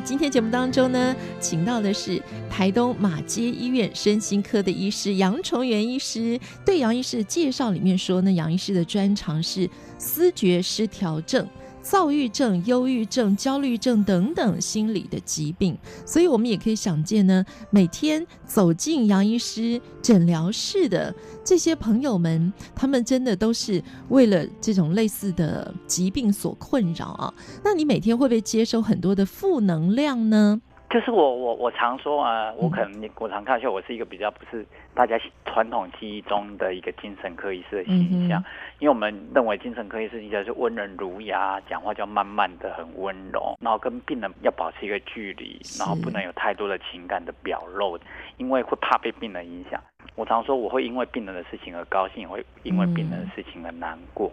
[0.00, 6.38] 今天节目当中呢，请到的是台东马街医院身心科的医师杨崇元医师。
[6.64, 11.46] 对杨医师的介绍里面说呢，杨医师的专长是思觉失调症。
[11.90, 15.74] 躁郁症、忧郁症、焦虑症等等心理的疾病，
[16.04, 27.32] 所以我们也可以想见呢，每天走进杨医师诊疗室的这些朋友们，他们真的都是为了这种类似的疾病所困扰啊。
[27.64, 30.60] 那你每天会不会接收很多的负能量呢？
[30.90, 34.64] 就是我我我常说啊，我可能我常看起来我是一个比较不是
[34.94, 38.42] 大家传统记忆中的一个精神科医师的形象，
[38.78, 47.98] 因为我们认为精神科医师应该是温文儒雅，讲话就要慢慢的很温柔，然后跟病人要保持一个距离，然后不能有太多的情感的表露，
[48.38, 49.78] 因为会怕被病人影响。
[50.14, 54.32] 我常说我会因为病人的事情而高兴，也会因为病人的事情而难过，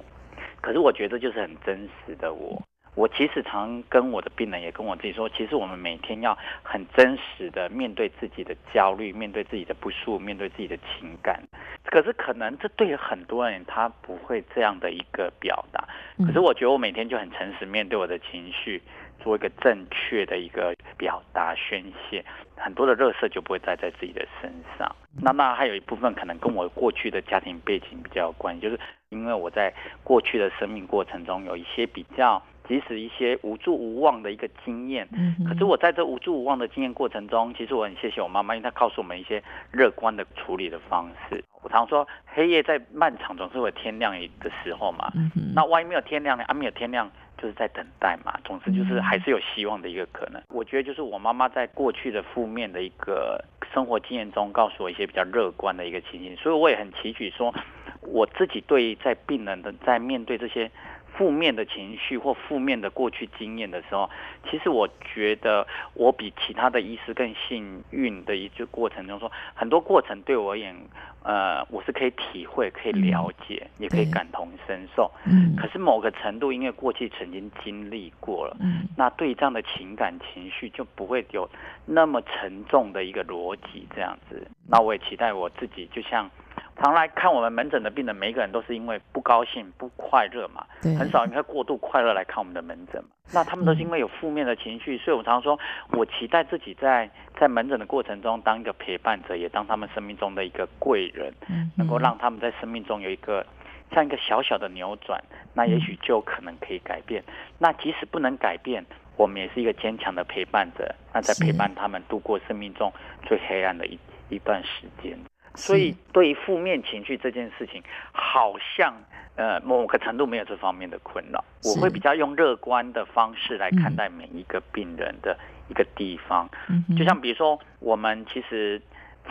[0.61, 2.61] 可是我觉得就是很真实的我。
[2.95, 11.43] 我其实常跟我的病人，也跟我自己说，其实我们每天要很真实的面对自己的焦虑，面对自己的不舒服，面对自己的情感。
[11.85, 15.87] 可是可能这对于很多人他不会这样的一个表达。
[16.25, 18.81] 可是我觉得我每天就很诚实面对我的情绪，
[19.19, 22.23] 做一个正确的一个表达宣泄，
[22.55, 24.49] 很多的热色就不会带在自己的身
[24.79, 24.89] 上。
[25.21, 32.41] 那那还有一部分可能跟我过去的家庭背景比较有关系，就是因为我在过去的生命过程中有一些比较。
[32.67, 35.07] 即使一些无助无望的一个经验，
[35.47, 41.43] 可是我在这无助无望的经验过程中，其实我很谢谢我妈妈，因为她告诉我们一些乐观的处理的方式。
[41.61, 45.11] 我常说，黑夜在漫长，总是会天亮的时候嘛。
[45.53, 46.43] 那万一没有天亮呢？
[46.45, 48.33] 啊，没有天亮，就是在等待嘛。
[48.43, 50.41] 总之就是还是有希望的一个可能。
[50.49, 53.43] 我觉得就是我妈妈在过去的负面的一个
[53.73, 56.35] 生活经验中，告诉我一些比较乐观的一个情形。
[56.35, 57.53] 所以我也很期许说，
[58.01, 60.69] 我自己对于在病人的在面对这些。
[61.17, 64.09] 负面的情绪或负面的过去经验的时候，
[64.49, 70.75] 其实我觉得我比其他的医师更幸运的一个过程中说，很多过程对我而言，
[71.23, 75.09] 呃，我是可以体会、可以了解，嗯、也可以感同身受。
[75.25, 75.55] 嗯。
[75.55, 81.49] 可是某个程度，因为过去曾经经历过了，嗯，那对于这样的情感情绪就不会有
[81.85, 84.45] 那么沉重的一个逻辑这样子。
[84.67, 86.29] 那我也期待我自己，就像。
[86.77, 90.65] 常来看我们门诊的病人，每一个人都是因为不高兴、不快乐嘛，
[90.99, 93.09] 很少因为过度快乐来看我们的门诊嘛。
[93.33, 95.57] 那他们都是因为有负面的情绪，所以我常说，
[95.91, 97.09] 我期待自己在
[97.39, 101.33] 在门诊的过程中当一个陪伴者，也当他们生命中的一个贵人，
[101.75, 103.45] 能够让他们在生命中有一个
[103.91, 107.23] 像一个小小的扭转，那也许就可能可以改变。
[107.57, 112.91] 那即使不能改变，我们也是一个坚强的陪伴者，那在陪伴他们度过生命中
[113.25, 113.97] 最黑暗的一
[114.29, 115.17] 一段时间。
[115.55, 118.93] 所以，对于负面情绪这件事情，好像
[119.35, 121.43] 呃某个程度没有这方面的困扰。
[121.63, 125.37] 我会比较用乐观的方式来看待每一个病人的
[125.69, 126.49] 一个地方。
[126.97, 128.81] 就像比如说，我们其实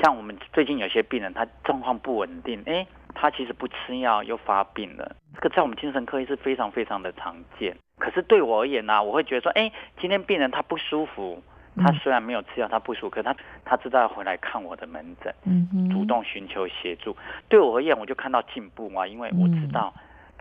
[0.02, 5.16] 像我们最近有些病人，他状况不稳定，哎，他其实不吃药又发病了。
[5.34, 7.76] 这个在我们精神科医是非常非常的常见。
[7.98, 9.70] 可是对我而言呢，我会觉得说，哎，
[10.00, 11.42] 今天病人他不舒服。
[11.76, 15.34] 他虽然没有吃药，他不舒服，可他他知道要回来看我的门诊，
[15.90, 17.16] 主动寻求协助。
[17.48, 19.92] 对我而言，我就看到进步嘛，因为我知道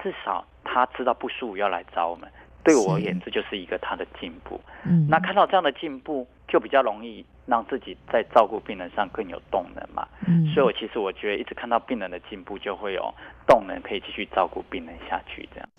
[0.01, 2.29] 至少他知道不舒服要来找我们。
[2.63, 4.57] 对我而言，这就是一个他的进步。
[4.85, 10.07] 嗯，那看到这样的进步，就比较容易让自己在照顾病人上更有动能嘛。
[10.25, 13.13] 嗯，所以我其实我觉得一直看到病人的进步，就会有
[13.45, 15.69] 动能可以继续照顾病人下去这样。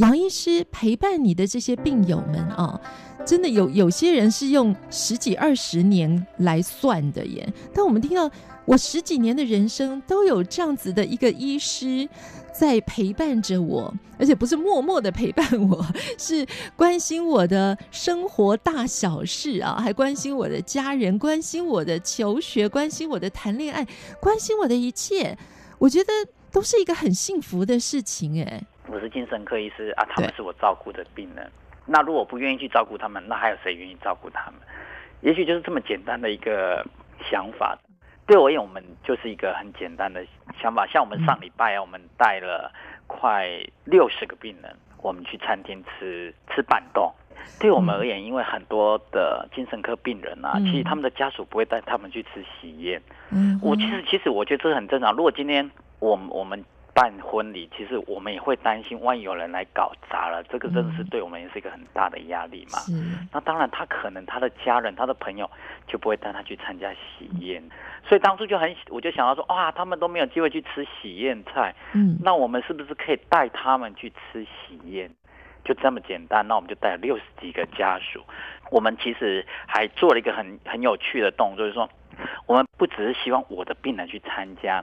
[0.00, 2.80] 杨医师陪伴你的这些病友们啊，
[3.26, 7.46] 真的有有些人是用十几二十年来算的耶。
[7.74, 8.30] 但我们听到
[8.64, 12.08] 我十几年的人生都有这样子的一个医师
[12.50, 15.84] 在陪伴着我，而且不是默默的陪伴我，
[16.16, 23.86] 是关心我的生活大小事啊，还关心我的家人，关心我的求学，关心我的谈恋爱，
[24.18, 25.36] 关心我的一切。
[25.78, 26.10] 我觉得
[26.50, 28.64] 都是一个很幸福的事情哎。
[28.90, 31.48] 我是精神科医师啊，他们是我照顾的病人。
[31.86, 34.60] 那如果不愿意去照顾他们，那还有谁愿意照顾他们？
[35.20, 36.84] 也许就是这么简单的一个
[37.30, 37.78] 想法。
[38.26, 40.26] 对我而言，我们就是一个很简单的
[40.60, 40.84] 想法。
[40.88, 42.72] 像我们上礼拜啊，我们带了
[43.06, 43.48] 快
[43.84, 47.12] 六十个病人，我们去餐厅吃吃板豆。
[47.60, 53.00] 对我们而言，因为很多的精神科病人啊，其实他们的家属不会带他们去吃喜宴。
[53.30, 55.12] 嗯，我其实其实我觉得这很正常。
[55.14, 55.70] 如果今天
[56.00, 56.64] 我我们。
[56.94, 62.78] 办婚礼，其实我们也会担心，万一有人来搞砸了，这个真的是对我们也是一个很大的压力嘛。
[62.90, 65.50] 嗯、那当然，他可能他的家人、他的朋友
[65.86, 67.62] 就不会带他去参加喜宴，
[68.06, 75.10] 所以当初就很，我就想到说，哇，他们都没有机会去吃喜宴菜，嗯，那我们是不是可以带他们去吃喜宴？
[75.62, 78.24] 就这么简单，那我们就带了六十几个家属，
[78.70, 81.88] 我们其实还做了一个很很有趣的动作，就是说，
[82.46, 84.82] 我们不只是希望我的病人去参加。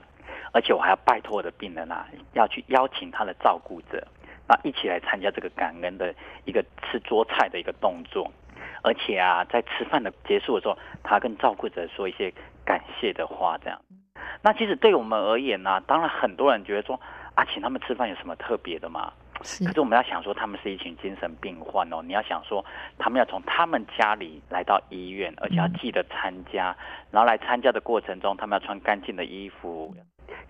[0.52, 4.06] 而且我还要拜托我的病人啊，要去邀请他的照顾者，
[4.48, 6.14] 那一起来参加这个感恩的
[6.44, 8.30] 一个吃桌菜的一个动作。
[8.82, 12.32] 而且啊，在吃饭的结束的时候，他跟照顾者说一些
[12.64, 13.78] 感谢的话，这样。
[14.40, 16.98] 那其实对我们而言呢、啊，当然很多人觉得说
[17.34, 19.12] 啊，请他们吃饭有什么特别的吗？
[19.42, 19.64] 是。
[19.64, 22.64] 可是我们要想说，他们是一群精神病患哦，你要想说，
[22.98, 26.74] 他们要从他们家里来到医院，而且要记得参加，
[27.10, 29.92] 然后来参加的过程中，他们要穿干净的衣服。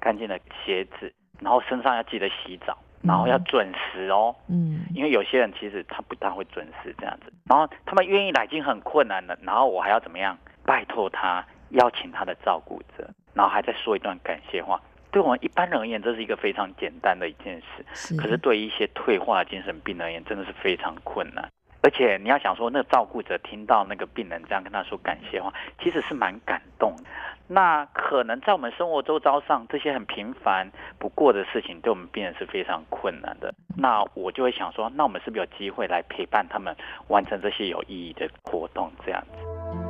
[0.01, 4.35] 干净的鞋子，然后身上要记得洗澡，然后要准时哦。
[4.49, 10.37] 嗯，因为有些人其实他不大会准时这样子，然后他们愿意来已经很困难了，然后我还要怎么样？
[10.65, 14.81] 拜托他邀请他的照顾者，然后还在说一段感谢话。
[15.11, 21.49] 对我们一般人而言，这是一个非常简单的一件事，是可是对一些退化的精神病而言，真的是非常困难。
[21.81, 25.51] 而且你要想说，那个照顾者听到那个病人这样跟他说感谢话，
[25.81, 27.05] 其实是蛮感动的。
[27.49, 33.53] 那可能在我们生活周遭上，这些很平凡不过的事情，对我们病人是非常困难的。
[33.77, 36.77] 那我就会想说，那我们是不是有机会来陪伴他们
[37.09, 38.93] 完成这些有意义的活动？
[39.05, 39.88] 这样子。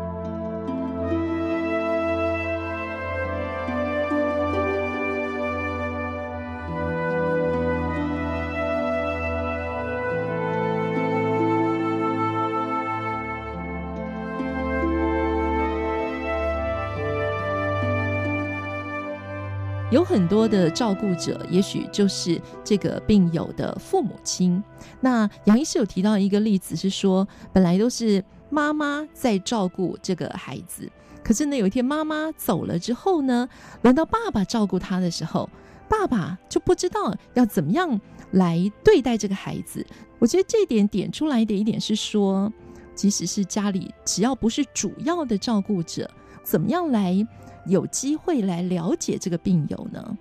[19.98, 24.62] 有很多的照顾者，也许就是这个病友的父母亲。
[25.00, 30.88] 那杨医师有提到一个例子，是说本来都是妈妈在照顾这个孩子，
[31.24, 33.48] 可是呢，有一天妈妈走了之后呢，
[33.82, 35.50] 轮到爸爸照顾他的时候，
[35.88, 39.84] 爸爸就不知道要怎么样来对待这个孩子。
[40.20, 42.52] 我觉得这点点出来的一点是说，
[42.94, 46.08] 即使是家里只要不是主要的照顾者，
[46.44, 47.26] 怎么样来？
[47.68, 50.16] 有机会来了解这个病友呢？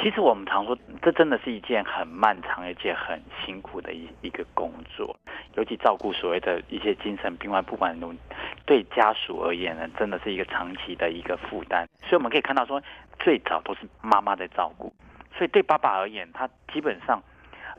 [0.00, 5.14] 其实我们常说，这真的是一件很漫长、而且很辛苦的一一个工作。
[5.54, 7.96] 尤其照顾所谓的一些精神病患，不管
[8.64, 11.86] 对家属而言呢，真的是一个长期的一个负担。
[12.00, 12.82] 所以我们可以看到说，
[13.18, 14.92] 最早都是妈妈在照顾。
[15.36, 17.22] 所以对爸爸而言，他基本上，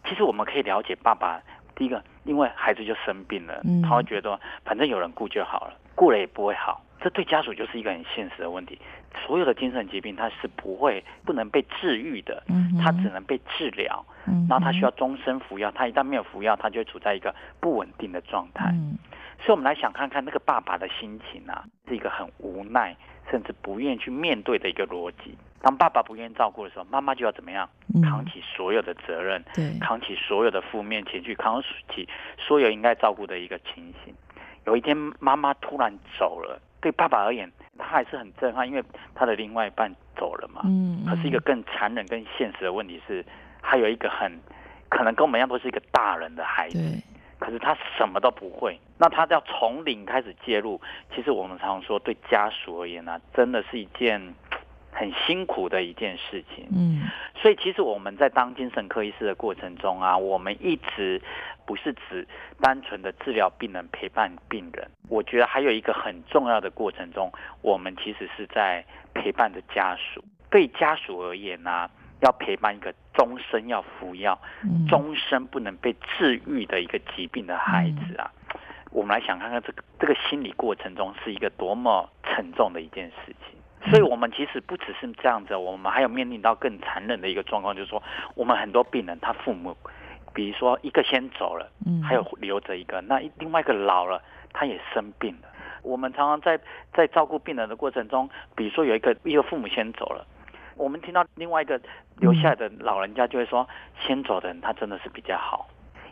[0.08, 1.42] 其实我们可以了解爸爸。
[1.76, 6.80] 第一个，因为孩子就生病了，他会觉得反正有人顾就好了，顾了也不会好。
[7.04, 8.80] 这对家属就是一个很现实的问题。
[9.26, 12.42] 所有的精神疾病，它是不会不能被治愈的，
[12.82, 14.04] 它只能被治疗。
[14.26, 18.70] 嗯然后他需要终身服药，他一旦没有服药，他就会处在一个不稳定的状态。
[18.72, 18.98] 嗯
[19.40, 22.96] 所以，我们来想看看那个爸爸的心情啊，是一个很无奈，
[23.30, 25.38] 甚至不愿意去面对的一个逻辑。
[25.62, 27.70] 当爸爸不愿意照顾的时候，妈妈就要怎么样？
[28.02, 29.44] 扛起所有的责任，
[29.82, 31.62] 扛起所有的负面情绪，扛
[31.94, 32.08] 起
[32.38, 34.14] 所有应该照顾的一个情形。
[34.66, 36.62] 有一天，妈妈突然走了。
[36.84, 38.84] 对爸爸而言，他还是很震撼，因为
[39.16, 40.62] 他的另外一半走了嘛。
[40.66, 41.06] 嗯。
[41.08, 43.26] 可是一个更残忍、更现实的问题是，
[43.62, 44.30] 还有一个很
[44.90, 47.02] 可能跟我们一样都是一个大人的孩子，对
[47.40, 48.78] 可是他什么都不会。
[48.98, 50.82] 那他要从零开始介入，
[51.16, 54.36] 其实我们常说，对家属而言呢、啊，真的是一件
[54.92, 56.68] 很辛苦的一件事情。
[56.70, 57.04] 嗯。
[57.36, 61.22] 所以，其实我们在当精神科医师的过程中啊，我们一直。
[61.66, 62.28] 不是指
[62.62, 70.24] 单纯的治疗病人、陪伴病人，我觉得还有一个很重要的过程中，我们其实是在陪伴着家属。
[70.50, 71.90] 对家属而言呢、啊，
[72.22, 74.40] 要陪伴一个终身要服药、
[74.88, 78.32] 终身不能被治愈的一个疾病的孩子啊，
[78.92, 83.58] 我们来想看看这个这个心理过程中是一个多么沉重的一件事情。
[83.92, 88.02] 所以，我们其实不只是这样子，我们还有面临到更残忍的一个状况，就是说，
[88.34, 89.76] 我们很多病人他父母，
[90.34, 94.22] 比如说一个先走了，嗯还有留着一个，那另外一个老了，
[94.52, 95.48] 他也生病了。
[95.84, 96.60] 我们常常在
[96.94, 100.26] 在照顾病人的过程中，比如说有一个一个父母先走了。
[100.76, 101.80] 我们听到另外一个
[102.18, 103.68] 留下来的老人家就会说，
[104.00, 105.63] 先走的人他真的是比较好，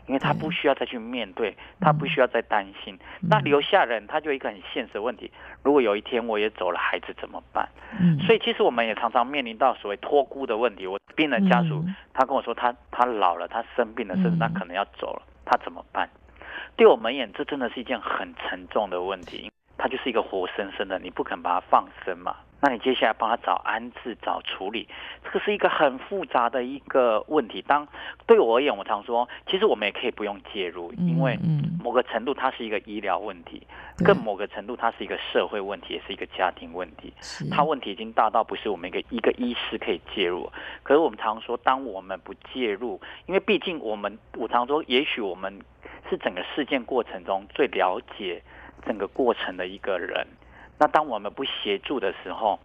[0.06, 2.98] 因为他不需要再去面对，他不需要再担心。
[3.20, 5.30] 那留下人他就一个很现实的问题，
[5.62, 7.68] 如果有一天我也走了，孩子怎么办？
[8.26, 10.86] 所以其实我们也常常面临到所谓托孤的问题。
[10.86, 16.08] 我病人家属他跟我说，他他老了，他生病了，甚至他可能要走了，他怎么办？
[16.76, 19.50] 对我们而言，这真的是一件很沉重的问题。
[19.78, 22.36] 他就是一个活生生的，你不肯把它放生嘛？
[22.64, 24.86] 那你接下来帮他找安置、找处理，
[25.24, 27.60] 这个是一个很复杂的一个问题。
[27.60, 27.88] 当
[28.24, 31.36] 对我而言，我常说，其实我们也可以不用介入，因为
[31.82, 33.66] 某个程度它是一个医疗问题，
[34.04, 37.12] 更某个程度它是一个社会问题，也是一个家庭问题。
[37.50, 40.48] 它问题已经大到不是我们一个一个医师可以介入。
[40.84, 45.60] 可是我们常说，当我们不介入，因为毕竟我们，我常说，也许我们
[46.08, 48.40] 是整个事件过程中最了解
[48.86, 50.26] 整个过程的一个人。
[50.78, 52.58] 那当我们不协助的时候，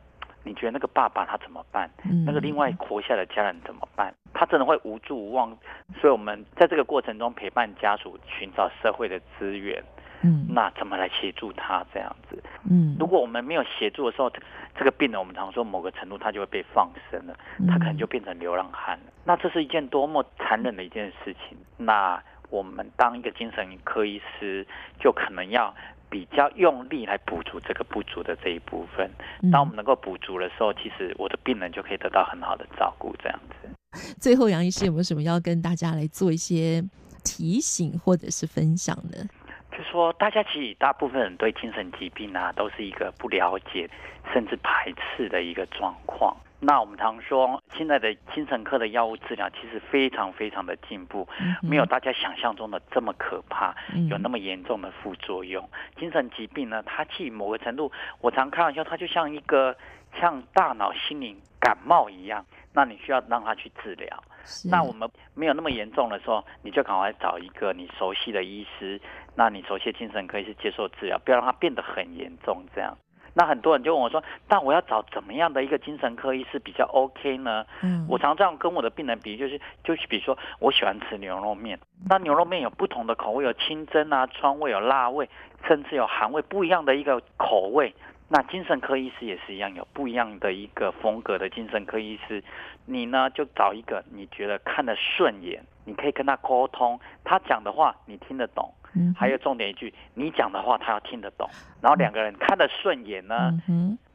[0.44, 1.90] 你觉得那个爸爸他怎么办？
[2.26, 4.14] 那个另外活下的家人怎么办？
[4.34, 5.56] 他真的会无助无望。
[6.00, 9.84] 所以我们在这个过程中陪伴家属寻找社会的资源。
[10.24, 12.42] 嗯，那怎么来协助他这样子？
[12.68, 14.32] 嗯，如果我们没有协助的时候，
[14.76, 19.14] 这个病人我们常说某个程度他就会被放生了，他可能就变成流浪汉了。
[19.26, 21.56] 那这是一件多么残忍的一件事情。
[21.78, 22.20] 那
[22.50, 24.66] 我们当一个精神科医师，
[25.00, 25.72] 就可能要。
[26.10, 29.10] 比较用力来补足这个不足的这一部分，
[29.52, 33.16] 当我们能够补足的时候，其实我的病人就可以得到很好的照顾。
[33.22, 36.84] 这样子，最后杨医师有没有什么要跟大家来做一些
[37.24, 39.28] 提醒或者是分享呢？
[39.72, 43.90] 就是说，大家其实大部分人对精神疾病啊，都是一个不了解
[44.34, 46.36] 甚至排斥的一个状况。
[46.60, 51.28] 那我们常说，现在的精神科的药物治疗其实非常非常的进步，
[51.62, 53.76] 没有大家想象中的这么可怕，
[54.10, 55.68] 有那么严重的副作用。
[55.98, 59.76] 精神疾病呢，它其实某个程度，我常开玩笑，它就像一个
[60.20, 64.24] 像大脑、心灵感冒一样，那你需要让它去治疗。
[64.70, 69.00] 那我们没有那么严重的时候，你就赶快找一个你熟悉的医师，
[69.36, 72.98] 那你熟悉的精神科医师接受治疗，不要让它变得很严重，这样。
[73.38, 81.79] 那很多人就问我说：“但我要找怎么样的一个精神科医师比较 OK 呢？”嗯，我常这样跟我的病人比，就是就是比如说，我喜欢吃牛肉面，
[82.10, 85.29] 那牛肉面有不同的口味，有清蒸啊、川味、有辣味，
[85.67, 87.94] 甚至有韩味，不一样的一个口味。
[88.27, 92.44] 那精神科医师也是一样，有不一样的一个风格的精神科医师。
[92.86, 98.74] 你呢，就找一个你觉得看得顺眼，你可以跟他沟通，他讲的话你听得懂。
[99.16, 101.50] 还有重点一句，你讲的话他要听得懂，
[101.82, 103.51] 然后两个人看得顺眼呢，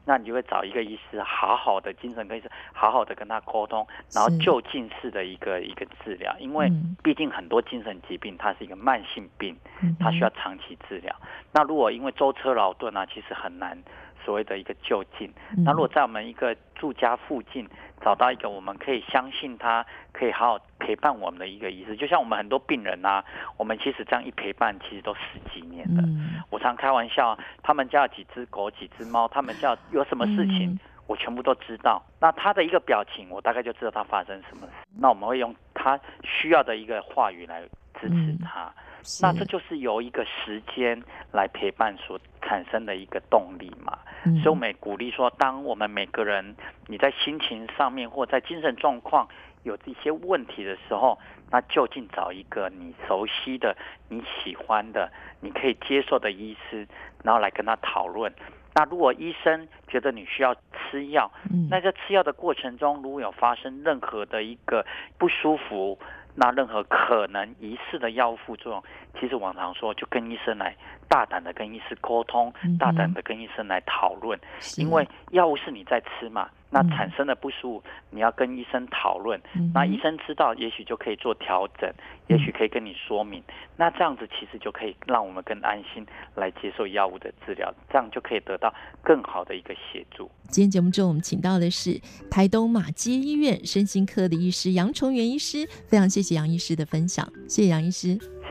[0.04, 6.70] 那你就会找一个医师，好好的精神科医师，好好的跟他沟通，然后就近式的一个一个治疗，因为
[7.02, 9.56] 毕竟很多精神疾病它是一个慢性病，
[10.00, 11.14] 它需要长期治疗。
[11.52, 13.78] 那如果因为舟车劳顿啊，其实很难。
[14.24, 15.32] 所谓的一个就近，
[15.64, 17.68] 那如果在我们一个住家附近
[18.02, 23.24] 找到一个我们可以相信他可以好好陪伴我们的一个医师，就像我们很多病人啊，
[23.56, 26.02] 我们其实这样一陪伴，其实都十几年了。
[26.50, 32.02] 我常开玩笑，他们家有几只狗、几只猫，他们家有什么事情，我全部都知道。
[32.20, 34.72] 那他的一个表情，我大概就知道他发生什么事。
[34.98, 37.62] 那我们会用他需要的一个话语来
[38.02, 38.72] 支持他。
[39.20, 43.98] 那这就是由一个时间来陪伴所产生的一个动力嘛。
[44.42, 46.54] 所以我们也鼓励说，当我们每个人
[46.86, 49.28] 你在心情上面或在精神状况
[49.64, 51.18] 有一些问题的时候，
[51.50, 53.76] 那就近找一个你熟悉的、
[54.08, 56.86] 你喜欢的、你可以接受的医师，
[57.24, 58.32] 然后来跟他讨论。
[58.74, 61.30] 那如果医生觉得你需要吃药，
[61.68, 64.86] 那在吃药的过程中，如果有发生任何的一个
[65.18, 65.98] 不舒服，
[66.34, 68.82] 那任何可能疑似的药物副作用，
[69.20, 70.74] 其实往常说就跟医生来
[71.08, 74.38] 大胆的跟医师沟通，大胆的跟医生来讨论，
[74.76, 76.48] 因为药物是你在吃嘛。
[76.74, 79.38] 那产生的不舒服，你要跟医生讨论。
[79.74, 81.92] 那医生知道，也许就可以做调整，
[82.28, 83.42] 也许可以跟你说明。
[83.76, 86.02] 那这样子其实就可以让我们更安心
[86.34, 90.30] 来接受药物的治疗，这样就可以得到更好的一个协助。
[90.44, 92.00] 今天节目中，我们请到的是
[92.30, 98.18] 台东马偕医院身心科的医师杨崇元医师，非常谢谢杨医师的分享，谢谢杨医师，